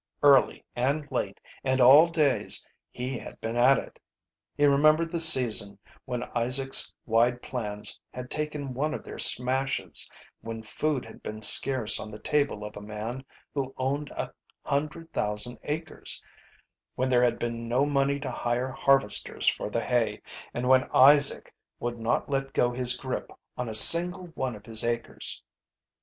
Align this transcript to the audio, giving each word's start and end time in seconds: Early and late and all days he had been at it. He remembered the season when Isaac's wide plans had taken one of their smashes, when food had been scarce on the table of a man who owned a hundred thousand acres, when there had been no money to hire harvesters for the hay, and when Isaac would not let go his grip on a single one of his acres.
Early 0.23 0.65
and 0.75 1.07
late 1.11 1.39
and 1.63 1.79
all 1.79 2.07
days 2.07 2.65
he 2.89 3.19
had 3.19 3.39
been 3.39 3.55
at 3.55 3.77
it. 3.77 3.99
He 4.57 4.65
remembered 4.65 5.11
the 5.11 5.19
season 5.19 5.77
when 6.05 6.23
Isaac's 6.35 6.91
wide 7.05 7.43
plans 7.43 7.99
had 8.11 8.31
taken 8.31 8.73
one 8.73 8.95
of 8.95 9.03
their 9.03 9.19
smashes, 9.19 10.09
when 10.39 10.63
food 10.63 11.05
had 11.05 11.21
been 11.21 11.43
scarce 11.43 11.99
on 11.99 12.09
the 12.09 12.17
table 12.17 12.65
of 12.65 12.75
a 12.75 12.81
man 12.81 13.23
who 13.53 13.75
owned 13.77 14.09
a 14.15 14.33
hundred 14.65 15.13
thousand 15.13 15.59
acres, 15.65 16.19
when 16.95 17.07
there 17.07 17.23
had 17.23 17.37
been 17.37 17.69
no 17.69 17.85
money 17.85 18.19
to 18.21 18.31
hire 18.31 18.71
harvesters 18.71 19.47
for 19.47 19.69
the 19.69 19.85
hay, 19.85 20.19
and 20.51 20.67
when 20.67 20.89
Isaac 20.95 21.53
would 21.79 21.99
not 21.99 22.27
let 22.27 22.53
go 22.53 22.71
his 22.71 22.97
grip 22.97 23.29
on 23.55 23.69
a 23.69 23.75
single 23.75 24.29
one 24.33 24.55
of 24.55 24.65
his 24.65 24.83
acres. 24.83 25.43